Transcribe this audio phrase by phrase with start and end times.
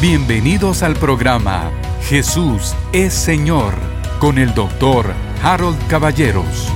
[0.00, 1.70] Bienvenidos al programa
[2.08, 3.74] Jesús es Señor
[4.18, 6.68] con el doctor Harold Caballeros.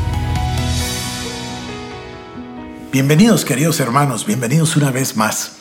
[2.92, 5.56] Bienvenidos queridos hermanos, bienvenidos una vez más.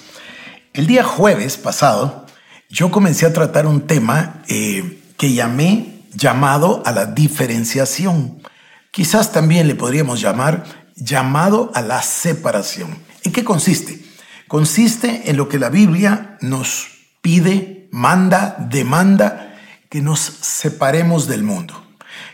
[0.74, 2.26] El día jueves pasado
[2.68, 8.44] yo comencé a tratar un tema eh, que llamé llamado a la diferenciación.
[8.92, 10.66] Quizás también le podríamos llamar
[10.98, 12.98] llamado a la separación.
[13.24, 14.04] ¿En qué consiste?
[14.50, 16.92] Consiste en lo que la Biblia nos
[17.23, 19.55] pide, manda, demanda,
[19.90, 21.73] que nos separemos del mundo.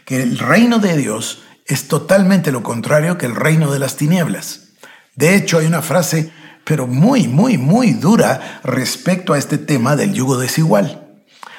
[0.03, 4.71] Que el reino de Dios es totalmente lo contrario que el reino de las tinieblas.
[5.15, 6.31] De hecho, hay una frase,
[6.65, 11.07] pero muy, muy, muy dura respecto a este tema del yugo desigual.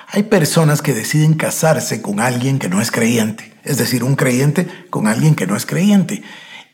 [0.08, 4.66] Hay personas que deciden casarse con alguien que no es creyente, es decir, un creyente
[4.90, 6.24] con alguien que no es creyente.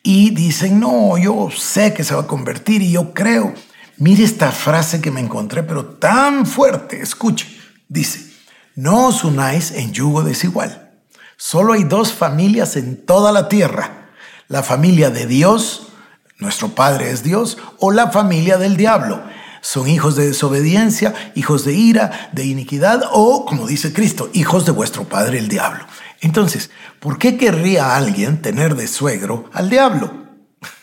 [0.02, 3.52] Y dicen, no, yo sé que se va a convertir y yo creo.
[3.98, 7.00] Mire esta frase que me encontré, pero tan fuerte.
[7.00, 7.46] Escuche.
[7.88, 8.32] Dice,
[8.74, 10.90] no os unáis en yugo desigual.
[11.36, 14.10] Solo hay dos familias en toda la tierra.
[14.48, 15.88] La familia de Dios,
[16.38, 19.22] nuestro Padre es Dios, o la familia del diablo
[19.66, 24.70] son hijos de desobediencia, hijos de ira, de iniquidad o, como dice Cristo, hijos de
[24.70, 25.84] vuestro padre el diablo.
[26.20, 26.70] Entonces,
[27.00, 30.25] ¿por qué querría alguien tener de suegro al diablo?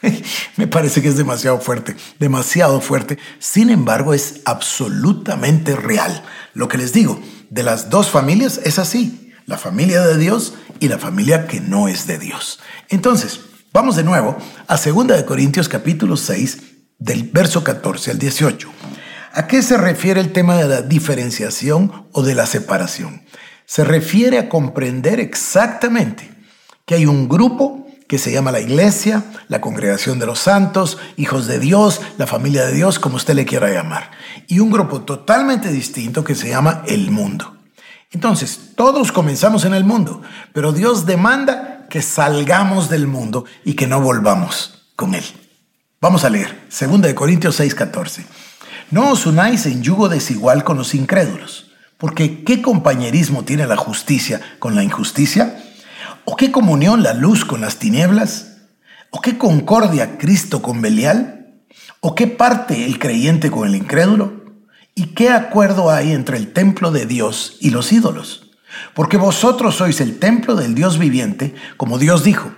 [0.58, 3.18] Me parece que es demasiado fuerte, demasiado fuerte.
[3.40, 6.24] Sin embargo, es absolutamente real.
[6.54, 10.88] Lo que les digo, de las dos familias es así, la familia de Dios y
[10.88, 12.60] la familia que no es de Dios.
[12.90, 16.58] Entonces, vamos de nuevo a 2 Corintios capítulo 6,
[17.00, 18.70] del verso 14 al 18.
[19.34, 23.24] ¿A qué se refiere el tema de la diferenciación o de la separación?
[23.66, 26.32] Se refiere a comprender exactamente
[26.86, 27.83] que hay un grupo
[28.14, 32.64] que se llama la iglesia, la congregación de los santos, hijos de Dios, la familia
[32.64, 34.12] de Dios, como usted le quiera llamar,
[34.48, 37.58] y un grupo totalmente distinto que se llama el mundo.
[38.12, 40.22] Entonces, todos comenzamos en el mundo,
[40.54, 45.26] pero Dios demanda que salgamos del mundo y que no volvamos con él.
[46.00, 48.26] Vamos a leer, 2 de Corintios 6:14.
[48.92, 54.40] No os unáis en yugo desigual con los incrédulos, porque ¿qué compañerismo tiene la justicia
[54.60, 55.58] con la injusticia?
[56.26, 58.58] ¿O qué comunión la luz con las tinieblas?
[59.10, 61.56] ¿O qué concordia Cristo con Belial?
[62.00, 64.44] ¿O qué parte el creyente con el incrédulo?
[64.96, 68.52] ¿Y qué acuerdo hay entre el templo de Dios y los ídolos?
[68.94, 72.52] Porque vosotros sois el templo del Dios viviente, como Dios dijo,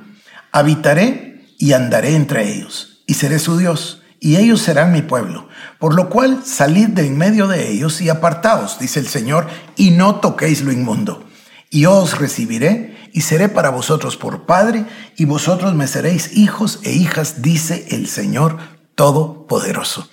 [0.51, 5.47] habitaré y andaré entre ellos y seré su Dios, y ellos serán mi pueblo.
[5.79, 9.91] Por lo cual salid de en medio de ellos y apartaos, dice el Señor, y
[9.91, 11.27] no toquéis lo inmundo.
[11.69, 16.91] Y os recibiré y seré para vosotros por Padre, y vosotros me seréis hijos e
[16.91, 18.57] hijas, dice el Señor
[18.95, 20.09] Todopoderoso.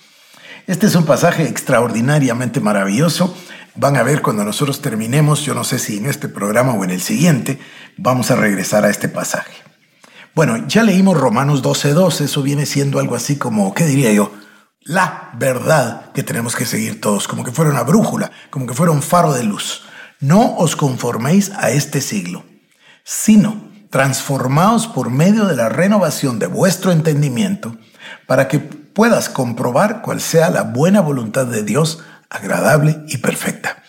[0.67, 3.35] Este es un pasaje extraordinariamente maravilloso.
[3.75, 6.91] Van a ver cuando nosotros terminemos, yo no sé si en este programa o en
[6.91, 7.59] el siguiente,
[7.97, 9.51] vamos a regresar a este pasaje.
[10.33, 14.31] Bueno, ya leímos Romanos 12.2, eso viene siendo algo así como, ¿qué diría yo?
[14.79, 18.93] La verdad que tenemos que seguir todos, como que fuera una brújula, como que fuera
[18.93, 19.81] un faro de luz.
[20.21, 22.45] No os conforméis a este siglo,
[23.03, 27.77] sino transformaos por medio de la renovación de vuestro entendimiento,
[28.27, 33.83] para que puedas comprobar cuál sea la buena voluntad de Dios, agradable y perfecta.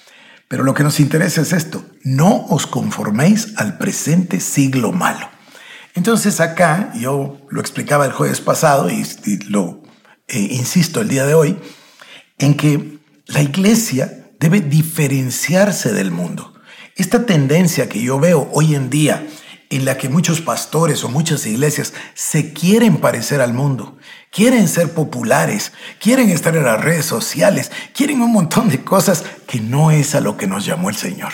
[0.48, 5.34] Pero lo que nos interesa es esto, no os conforméis al presente siglo malo
[5.94, 9.04] entonces acá, yo lo explicaba el jueves pasado y,
[9.48, 9.82] lo
[10.26, 11.56] eh, insisto el día de hoy,
[12.38, 16.53] en que la iglesia debe diferenciarse del mundo.
[16.97, 19.27] Esta tendencia que yo veo hoy en día
[19.69, 23.99] en la que muchos pastores o muchas iglesias se quieren parecer al mundo,
[24.31, 29.59] quieren ser populares, quieren estar en las redes sociales, quieren un montón de cosas que
[29.59, 31.32] no es a lo que nos llamó el Señor.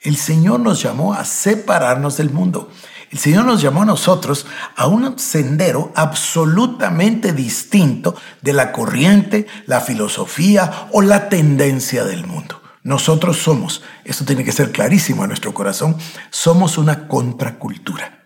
[0.00, 2.70] El Señor nos llamó a separarnos del mundo.
[3.10, 9.82] El Señor nos llamó a nosotros a un sendero absolutamente distinto de la corriente, la
[9.82, 12.61] filosofía o la tendencia del mundo.
[12.84, 15.96] Nosotros somos, esto tiene que ser clarísimo en nuestro corazón,
[16.30, 18.22] somos una contracultura.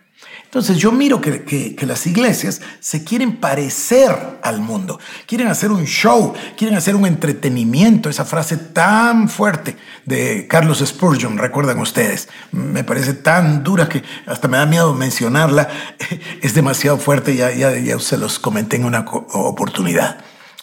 [0.47, 6.33] Entonces yo miro que, las iglesias se quieren parecer al mundo, quieren hacer un show,
[6.57, 9.75] quieren hacer un entretenimiento, esa frase tan fuerte
[10.05, 15.67] de Carlos Spurgeon, recuerdan ustedes, me parece tan dura que hasta me da miedo mencionarla,
[16.41, 20.17] es demasiado fuerte, ya, ya, ya se los comenté en una oportunidad.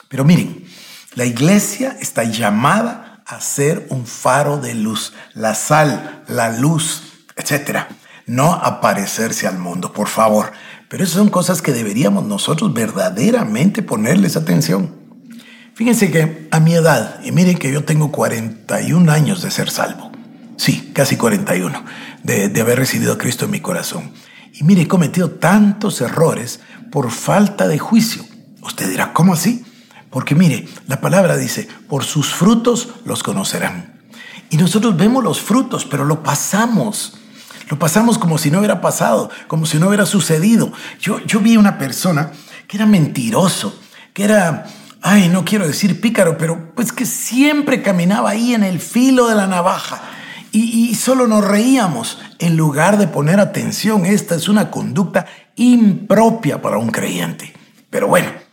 [0.09, 0.65] Pero miren,
[1.15, 7.03] la iglesia está llamada a ser un faro de luz, la sal, la luz,
[7.37, 7.89] etcétera
[8.27, 10.53] no aparecerse al mundo, por favor.
[10.89, 14.95] Pero esas son cosas que deberíamos nosotros verdaderamente ponerles atención.
[15.75, 20.13] Fíjense que a mi edad, y miren que yo tengo 41 años de ser salvo,
[20.57, 21.85] sí, casi 41,
[22.23, 24.13] de, de haber recibido a Cristo en mi corazón.
[24.53, 26.61] Y mire, he cometido tantos errores
[26.93, 28.25] por falta de juicio.
[28.63, 29.64] Usted dirá, ¿cómo así?
[30.15, 34.01] Porque mire, la palabra dice, por sus frutos los conocerán.
[34.49, 37.15] Y nosotros vemos los frutos, pero lo pasamos.
[37.69, 40.73] Lo pasamos como si no hubiera pasado, como si no hubiera sucedido.
[41.01, 42.31] Yo, yo vi una persona
[42.69, 43.77] que era mentiroso,
[44.13, 44.67] que era,
[45.03, 49.35] ay, no quiero decir pícaro, pero pues que siempre caminaba ahí en el filo de
[49.35, 50.01] la navaja.
[50.53, 54.07] Y, y solo nos reíamos en lugar de poner atención.
[54.07, 55.27] Esta es una conducta
[55.57, 57.53] impropia para un creyente.
[57.91, 58.44] Pero bueno,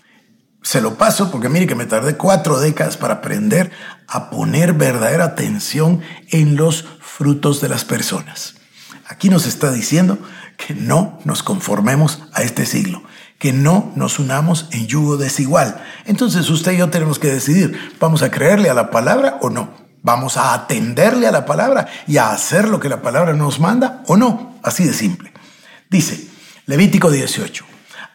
[0.61, 3.71] se lo paso porque mire que me tardé cuatro décadas para aprender
[4.07, 8.55] a poner verdadera atención en los frutos de las personas.
[9.07, 10.19] Aquí nos está diciendo
[10.57, 13.03] que no nos conformemos a este siglo,
[13.39, 15.83] que no nos unamos en yugo desigual.
[16.05, 19.73] Entonces usted y yo tenemos que decidir, ¿vamos a creerle a la palabra o no?
[20.03, 24.03] ¿Vamos a atenderle a la palabra y a hacer lo que la palabra nos manda
[24.07, 24.55] o no?
[24.63, 25.31] Así de simple.
[25.89, 26.27] Dice
[26.65, 27.70] Levítico 18.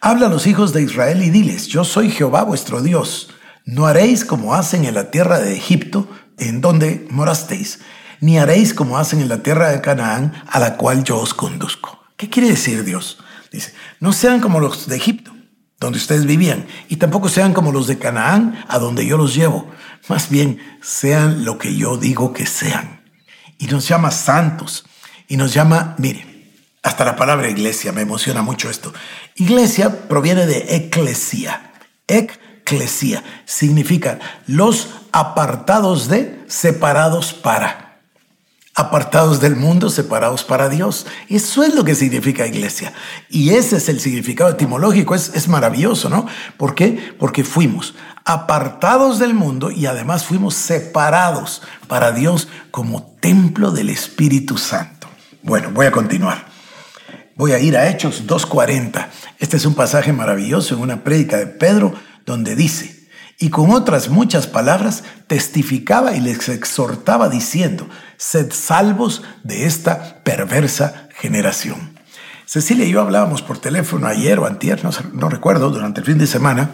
[0.06, 3.30] Habla a los hijos de Israel y diles, yo soy Jehová vuestro Dios.
[3.64, 6.08] No haréis como hacen en la tierra de Egipto,
[6.38, 7.80] en donde morasteis,
[8.20, 12.04] ni haréis como hacen en la tierra de Canaán, a la cual yo os conduzco.
[12.16, 13.18] ¿Qué quiere decir Dios?
[13.50, 15.32] Dice, no sean como los de Egipto,
[15.80, 19.68] donde ustedes vivían, y tampoco sean como los de Canaán, a donde yo los llevo.
[20.06, 23.02] Más bien, sean lo que yo digo que sean.
[23.58, 24.86] Y nos llama santos,
[25.26, 26.35] y nos llama, mire,
[26.86, 28.94] hasta la palabra iglesia, me emociona mucho esto.
[29.34, 31.72] Iglesia proviene de eclesia.
[32.06, 37.98] Eclesia significa los apartados de, separados para.
[38.76, 41.06] Apartados del mundo, separados para Dios.
[41.28, 42.92] Eso es lo que significa iglesia.
[43.28, 45.16] Y ese es el significado etimológico.
[45.16, 46.28] Es, es maravilloso, ¿no?
[46.56, 47.16] ¿Por qué?
[47.18, 54.56] Porque fuimos apartados del mundo y además fuimos separados para Dios como templo del Espíritu
[54.56, 55.08] Santo.
[55.42, 56.55] Bueno, voy a continuar.
[57.36, 59.08] Voy a ir a Hechos 2.40.
[59.38, 61.92] Este es un pasaje maravilloso en una prédica de Pedro
[62.24, 63.06] donde dice,
[63.38, 71.10] y con otras muchas palabras testificaba y les exhortaba diciendo, sed salvos de esta perversa
[71.14, 71.98] generación.
[72.46, 76.16] Cecilia y yo hablábamos por teléfono ayer o antier, no, no recuerdo, durante el fin
[76.16, 76.70] de semana,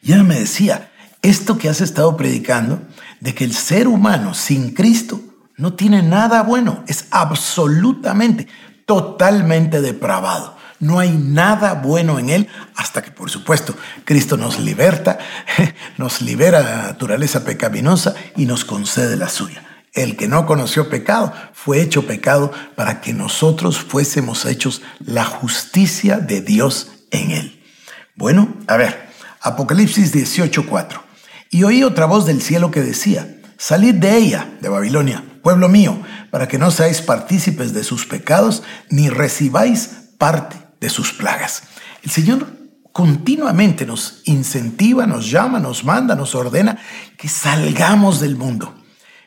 [0.00, 0.92] y ella me decía,
[1.22, 2.82] esto que has estado predicando,
[3.18, 5.20] de que el ser humano sin Cristo
[5.56, 8.46] no tiene nada bueno, es absolutamente
[8.88, 10.56] totalmente depravado.
[10.80, 13.74] No hay nada bueno en él hasta que, por supuesto,
[14.06, 15.18] Cristo nos liberta,
[15.98, 19.62] nos libera de la naturaleza pecaminosa y nos concede la suya.
[19.92, 26.16] El que no conoció pecado fue hecho pecado para que nosotros fuésemos hechos la justicia
[26.16, 27.62] de Dios en él.
[28.14, 29.10] Bueno, a ver,
[29.42, 31.02] Apocalipsis 18:4.
[31.50, 36.00] Y oí otra voz del cielo que decía, salid de ella, de Babilonia, pueblo mío,
[36.30, 41.62] para que no seáis partícipes de sus pecados, ni recibáis parte de sus plagas.
[42.02, 42.46] El Señor
[42.92, 46.78] continuamente nos incentiva, nos llama, nos manda, nos ordena
[47.16, 48.74] que salgamos del mundo.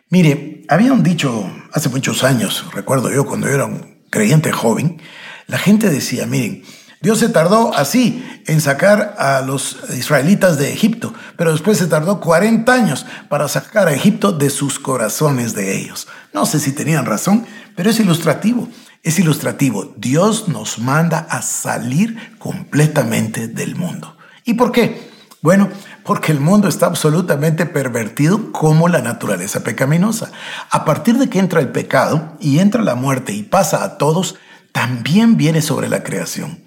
[0.10, 5.02] Mire, había un dicho hace muchos años, recuerdo yo cuando yo era un creyente joven,
[5.48, 6.64] la gente decía, miren,
[7.02, 12.20] Dios se tardó así en sacar a los israelitas de Egipto, pero después se tardó
[12.20, 16.08] 40 años para sacar a Egipto de sus corazones de ellos.
[16.32, 18.68] No sé si tenían razón, pero es ilustrativo.
[19.02, 19.96] Es ilustrativo.
[19.98, 24.16] Dios nos manda a salir completamente del mundo.
[24.46, 25.10] ¿Y por qué?
[25.42, 25.70] Bueno,
[26.04, 30.32] porque el mundo está absolutamente pervertido como la naturaleza pecaminosa.
[30.70, 34.36] A partir de que entra el pecado y entra la muerte y pasa a todos,
[34.72, 36.60] también viene sobre la creación.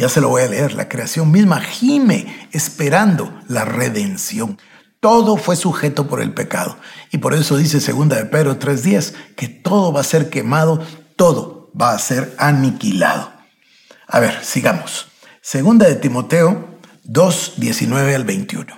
[0.00, 0.72] Ya se lo voy a leer.
[0.72, 4.58] La creación misma gime esperando la redención.
[4.98, 6.78] Todo fue sujeto por el pecado.
[7.12, 10.82] Y por eso dice segunda de Pedro 3.10 que todo va a ser quemado,
[11.16, 13.30] todo va a ser aniquilado.
[14.06, 15.08] A ver, sigamos.
[15.42, 18.74] Segunda de Timoteo 2.19 al 21.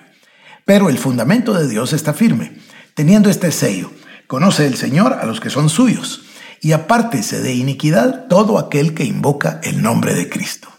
[0.64, 2.58] Pero el fundamento de Dios está firme,
[2.94, 3.92] teniendo este sello.
[4.26, 6.22] Conoce el Señor a los que son suyos,
[6.60, 10.71] y apártese de iniquidad todo aquel que invoca el nombre de Cristo.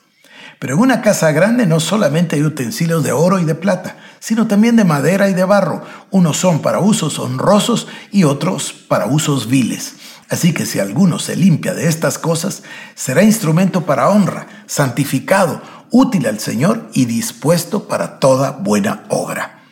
[0.63, 4.47] Pero en una casa grande no solamente hay utensilios de oro y de plata, sino
[4.47, 5.83] también de madera y de barro.
[6.09, 9.95] Unos son para usos honrosos y otros para usos viles.
[10.29, 12.63] Así que si alguno se limpia de estas cosas,
[12.95, 19.65] será instrumento para honra, santificado, útil al Señor y dispuesto para toda buena obra.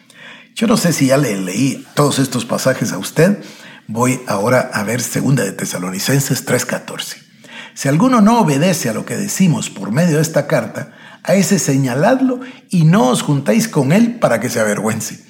[0.55, 3.41] Yo no sé si ya le leí todos estos pasajes a usted.
[3.87, 7.30] Voy ahora a ver 2 de Tesalonicenses 3:14.
[7.73, 10.91] Si alguno no obedece a lo que decimos por medio de esta carta,
[11.23, 15.23] a ese señaladlo y no os juntáis con él para que se avergüence.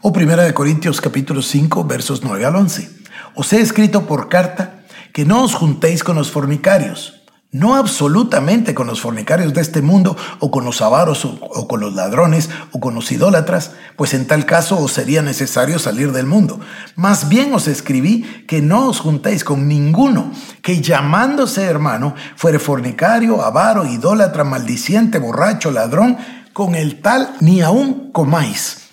[0.00, 2.90] O Primera de Corintios capítulo 5 versos 9 al 11.
[3.34, 7.23] Os he escrito por carta que no os juntéis con los fornicarios,
[7.54, 11.94] no absolutamente con los fornicarios de este mundo o con los avaros o, con los
[11.94, 16.58] ladrones o con los idólatras, pues en tal caso os sería necesario salir del mundo.
[16.96, 20.32] Más bien os escribí que no os juntéis con ninguno
[20.62, 26.18] que llamándose hermano fuere fornicario, avaro, idólatra, maldiciente, borracho, ladrón,
[26.52, 28.88] con el tal ni aún comáis.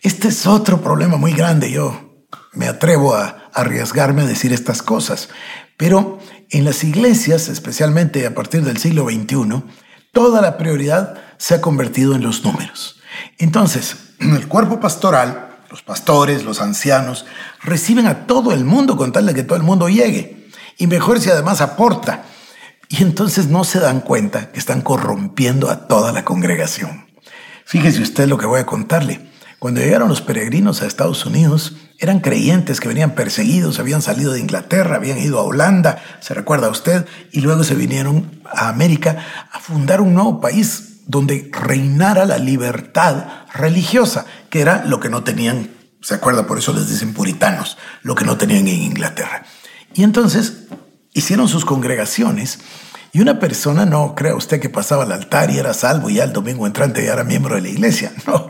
[0.00, 1.70] Este es otro problema muy grande.
[1.70, 5.28] Yo me atrevo a arriesgarme a decir estas cosas.
[5.76, 6.18] Pero
[6.50, 9.62] en las iglesias, especialmente a partir del siglo XXI,
[10.12, 13.00] toda la prioridad se ha convertido en los números.
[13.38, 17.26] Entonces, el cuerpo pastoral, los pastores, los ancianos,
[17.62, 20.48] reciben a todo el mundo con tal de que todo el mundo llegue.
[20.76, 22.24] Y mejor si además aporta.
[22.88, 27.06] Y entonces no se dan cuenta que están corrompiendo a toda la congregación.
[27.64, 29.29] Fíjese usted lo que voy a contarle.
[29.60, 34.40] Cuando llegaron los peregrinos a Estados Unidos, eran creyentes que venían perseguidos, habían salido de
[34.40, 39.18] Inglaterra, habían ido a Holanda, se recuerda usted, y luego se vinieron a América
[39.52, 45.24] a fundar un nuevo país donde reinara la libertad religiosa, que era lo que no
[45.24, 45.68] tenían,
[46.00, 49.44] se acuerda, por eso les dicen puritanos, lo que no tenían en Inglaterra.
[49.92, 50.68] Y entonces
[51.12, 52.60] hicieron sus congregaciones
[53.12, 56.24] y una persona, no crea usted que pasaba al altar y era salvo y ya
[56.24, 58.48] el domingo entrante ya era miembro de la iglesia, no.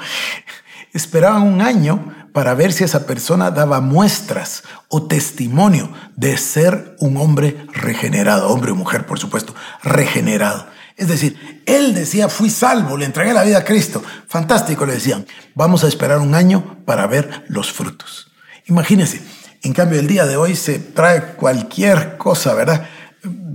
[0.92, 7.16] Esperaban un año para ver si esa persona daba muestras o testimonio de ser un
[7.16, 10.66] hombre regenerado, hombre o mujer, por supuesto, regenerado.
[10.96, 14.02] Es decir, él decía, fui salvo, le entregué la vida a Cristo.
[14.28, 15.26] Fantástico, le decían.
[15.54, 18.30] Vamos a esperar un año para ver los frutos.
[18.66, 19.22] Imagínense,
[19.62, 22.86] en cambio el día de hoy se trae cualquier cosa, ¿verdad?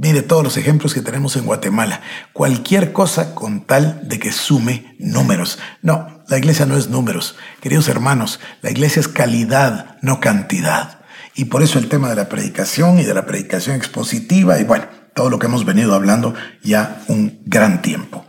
[0.01, 2.01] Mire todos los ejemplos que tenemos en Guatemala.
[2.33, 5.57] Cualquier cosa con tal de que sume números.
[5.81, 7.35] No, la iglesia no es números.
[7.61, 10.99] Queridos hermanos, la iglesia es calidad, no cantidad.
[11.33, 14.85] Y por eso el tema de la predicación y de la predicación expositiva y bueno,
[15.13, 18.25] todo lo que hemos venido hablando ya un gran tiempo.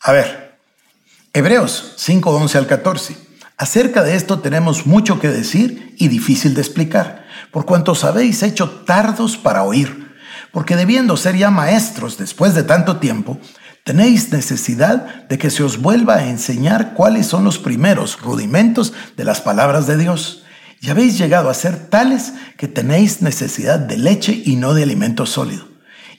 [0.00, 0.58] A ver,
[1.32, 3.16] Hebreos 5, 11 al 14.
[3.56, 8.70] Acerca de esto tenemos mucho que decir y difícil de explicar, por cuanto habéis hecho
[8.86, 9.97] tardos para oír,
[10.52, 13.38] porque debiendo ser ya maestros después de tanto tiempo,
[13.88, 19.24] Tenéis necesidad de que se os vuelva a enseñar cuáles son los primeros rudimentos de
[19.24, 20.42] las palabras de Dios.
[20.82, 25.24] Y habéis llegado a ser tales que tenéis necesidad de leche y no de alimento
[25.24, 25.68] sólido.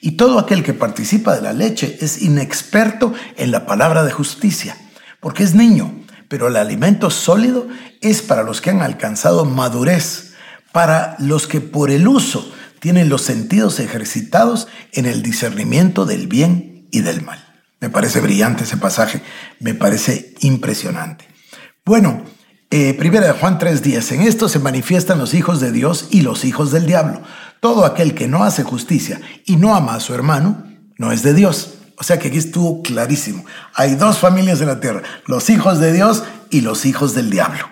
[0.01, 4.75] Y todo aquel que participa de la leche es inexperto en la palabra de justicia,
[5.19, 5.93] porque es niño,
[6.27, 7.67] pero el alimento sólido
[8.01, 10.33] es para los que han alcanzado madurez,
[10.71, 16.87] para los que por el uso tienen los sentidos ejercitados en el discernimiento del bien
[16.91, 17.45] y del mal.
[17.79, 19.21] Me parece brillante ese pasaje,
[19.59, 21.25] me parece impresionante.
[21.85, 22.23] Bueno,
[22.71, 26.45] eh, primera de Juan 3:10, en esto se manifiestan los hijos de Dios y los
[26.45, 27.21] hijos del diablo.
[27.61, 30.65] Todo aquel que no hace justicia y no ama a su hermano,
[30.97, 31.75] no es de Dios.
[31.97, 33.43] O sea que aquí estuvo clarísimo.
[33.73, 37.69] Hay dos familias en la tierra, los hijos de Dios y los hijos del diablo.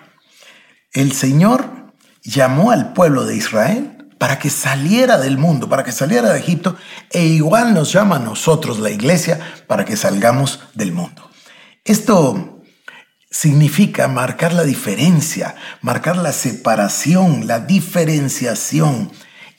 [0.92, 6.32] El Señor llamó al pueblo de Israel para que saliera del mundo, para que saliera
[6.32, 6.76] de Egipto,
[7.10, 11.30] e igual nos llama a nosotros, la iglesia, para que salgamos del mundo.
[11.84, 12.62] Esto
[13.30, 19.10] significa marcar la diferencia, marcar la separación, la diferenciación.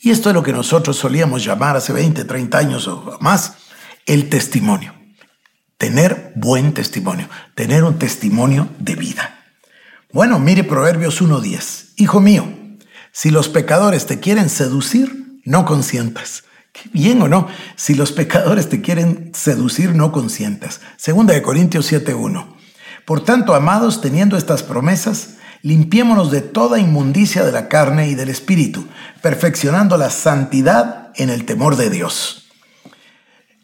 [0.01, 3.53] Y esto es lo que nosotros solíamos llamar hace 20, 30 años o más,
[4.05, 4.93] el testimonio.
[5.77, 9.39] Tener buen testimonio, tener un testimonio de vida.
[10.11, 11.93] Bueno, mire Proverbios 1.10.
[11.97, 12.58] Hijo mío,
[13.11, 16.43] si los pecadores te quieren seducir, no consientas.
[16.71, 17.47] Qué bien o no.
[17.75, 20.81] Si los pecadores te quieren seducir, no consientas.
[20.97, 22.55] Segunda de Corintios 7:1.
[23.05, 28.29] Por tanto, amados, teniendo estas promesas, limpiémonos de toda inmundicia de la carne y del
[28.29, 28.87] espíritu,
[29.21, 32.49] perfeccionando la santidad en el temor de Dios.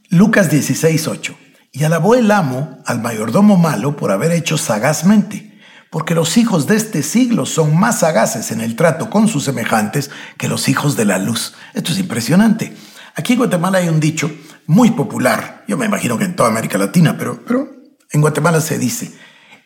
[0.09, 1.35] Lucas 16:8.
[1.71, 5.54] Y alabó el amo al mayordomo malo por haber hecho sagazmente
[5.89, 10.11] porque los hijos de este siglo son más sagaces en el trato con sus semejantes
[10.37, 11.53] que los hijos de la luz.
[11.73, 12.75] Esto es impresionante.
[13.15, 14.29] Aquí en Guatemala hay un dicho
[14.67, 17.69] muy popular, yo me imagino que en toda América Latina, pero, pero
[18.11, 19.13] en Guatemala se dice,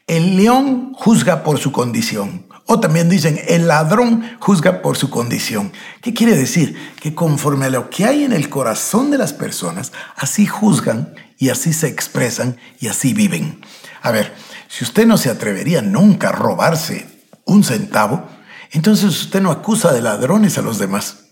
[0.08, 2.48] el león juzga por su condición.
[2.66, 5.72] O también dicen, el ladrón juzga por su condición.
[6.02, 6.78] ¿Qué quiere decir?
[7.00, 11.50] Que conforme a lo que hay en el corazón de las personas, así juzgan y
[11.50, 13.62] así se expresan y así viven.
[14.04, 14.36] A ver,
[14.70, 17.08] si usted no se atrevería nunca a robarse
[17.44, 18.30] un centavo,
[18.72, 21.26] entonces usted no acusa de ladrones a los demás.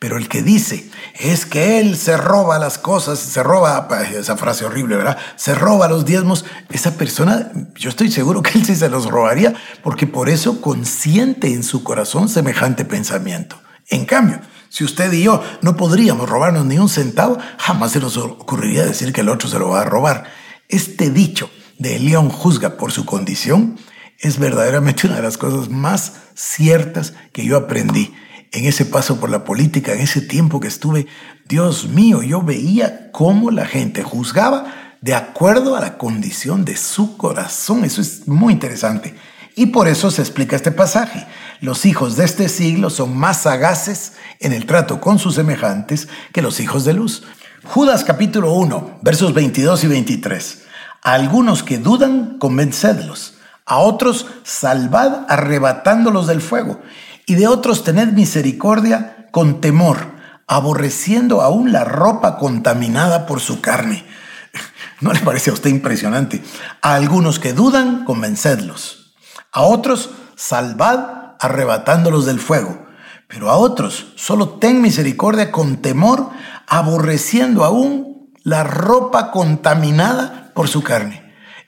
[0.00, 4.64] Pero el que dice es que él se roba las cosas, se roba, esa frase
[4.64, 5.16] horrible, ¿verdad?
[5.36, 6.44] Se roba los diezmos.
[6.68, 9.54] Esa persona, yo estoy seguro que él sí se los robaría,
[9.84, 13.56] porque por eso consiente en su corazón semejante pensamiento.
[13.88, 18.16] En cambio, si usted y yo no podríamos robarnos ni un centavo, jamás se nos
[18.16, 20.24] ocurriría decir que el otro se lo va a robar.
[20.68, 23.76] Este dicho de león juzga por su condición
[24.18, 28.12] es verdaderamente una de las cosas más ciertas que yo aprendí
[28.52, 31.08] en ese paso por la política, en ese tiempo que estuve,
[31.48, 37.16] Dios mío, yo veía cómo la gente juzgaba de acuerdo a la condición de su
[37.16, 37.84] corazón.
[37.84, 39.14] Eso es muy interesante.
[39.56, 41.26] Y por eso se explica este pasaje.
[41.60, 46.42] Los hijos de este siglo son más sagaces en el trato con sus semejantes que
[46.42, 47.24] los hijos de luz.
[47.64, 50.63] Judas capítulo 1, versos 22 y 23.
[51.04, 53.34] A algunos que dudan, convencedlos.
[53.66, 56.80] A otros, salvad arrebatándolos del fuego
[57.26, 59.98] y de otros tened misericordia con temor,
[60.46, 64.06] aborreciendo aún la ropa contaminada por su carne.
[65.02, 66.42] ¿No le parece a usted impresionante?
[66.80, 69.14] A algunos que dudan, convencedlos.
[69.52, 72.86] A otros, salvad arrebatándolos del fuego.
[73.28, 76.30] Pero a otros, solo ten misericordia con temor,
[76.66, 81.22] aborreciendo aún la ropa contaminada por su carne.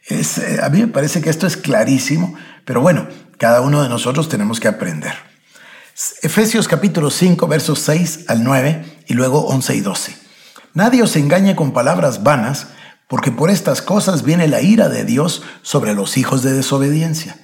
[0.08, 0.24] Eh,
[0.62, 4.60] a mí me parece que esto es clarísimo, pero bueno, cada uno de nosotros tenemos
[4.60, 5.14] que aprender.
[6.22, 10.16] Efesios capítulo 5, versos 6 al 9 y luego 11 y 12.
[10.74, 12.68] Nadie os engañe con palabras vanas,
[13.08, 17.36] porque por estas cosas viene la ira de Dios sobre los hijos de desobediencia.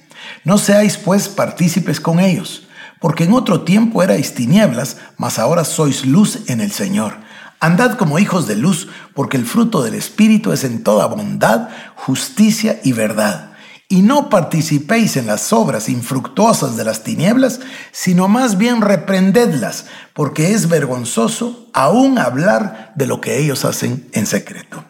[0.43, 2.67] No seáis pues partícipes con ellos,
[2.99, 7.17] porque en otro tiempo erais tinieblas, mas ahora sois luz en el Señor.
[7.63, 12.79] Andad como hijos de luz, porque el fruto del Espíritu es en toda bondad, justicia
[12.83, 13.53] y verdad
[13.93, 17.59] y no participéis en las obras infructuosas de las tinieblas,
[17.91, 24.25] sino más bien reprendedlas, porque es vergonzoso aún hablar de lo que ellos hacen en
[24.25, 24.83] secreto.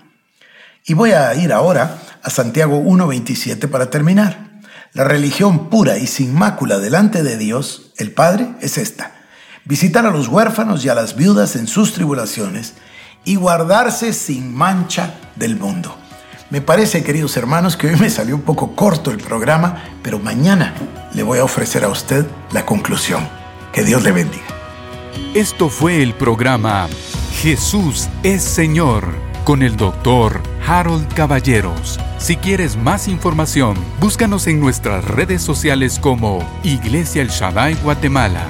[0.85, 4.61] Y voy a ir ahora a Santiago 1.27 para terminar.
[4.93, 9.11] La religión pura y sin mácula delante de Dios, el Padre, es esta.
[9.65, 12.73] Visitar a los huérfanos y a las viudas en sus tribulaciones
[13.23, 15.95] y guardarse sin mancha del mundo.
[16.49, 20.73] Me parece, queridos hermanos, que hoy me salió un poco corto el programa, pero mañana
[21.13, 23.25] le voy a ofrecer a usted la conclusión.
[23.71, 24.43] Que Dios le bendiga.
[25.33, 26.87] Esto fue el programa
[27.41, 32.01] Jesús es Señor con el doctor Harold Caballeros.
[32.19, 38.45] Si quieres más información, búscanos en nuestras redes sociales como Iglesia El Shaddai Guatemala